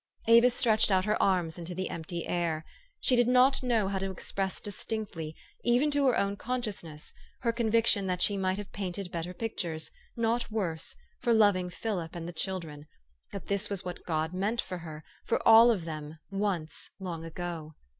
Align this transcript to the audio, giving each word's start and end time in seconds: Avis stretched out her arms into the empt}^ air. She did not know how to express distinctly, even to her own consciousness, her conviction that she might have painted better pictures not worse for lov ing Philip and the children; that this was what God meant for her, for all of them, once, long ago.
Avis 0.25 0.55
stretched 0.55 0.89
out 0.89 1.05
her 1.05 1.21
arms 1.21 1.59
into 1.59 1.75
the 1.75 1.87
empt}^ 1.91 2.23
air. 2.25 2.65
She 3.01 3.15
did 3.15 3.27
not 3.27 3.61
know 3.61 3.87
how 3.87 3.99
to 3.99 4.09
express 4.09 4.59
distinctly, 4.59 5.35
even 5.63 5.91
to 5.91 6.07
her 6.07 6.17
own 6.17 6.37
consciousness, 6.37 7.13
her 7.41 7.53
conviction 7.53 8.07
that 8.07 8.19
she 8.19 8.35
might 8.35 8.57
have 8.57 8.71
painted 8.71 9.11
better 9.11 9.31
pictures 9.31 9.91
not 10.15 10.49
worse 10.49 10.95
for 11.19 11.33
lov 11.35 11.55
ing 11.55 11.69
Philip 11.69 12.15
and 12.15 12.27
the 12.27 12.33
children; 12.33 12.87
that 13.31 13.45
this 13.45 13.69
was 13.69 13.85
what 13.85 14.03
God 14.03 14.33
meant 14.33 14.59
for 14.59 14.79
her, 14.79 15.03
for 15.27 15.47
all 15.47 15.69
of 15.69 15.85
them, 15.85 16.17
once, 16.31 16.89
long 16.99 17.23
ago. 17.23 17.75